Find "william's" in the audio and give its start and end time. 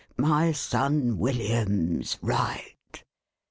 1.19-2.17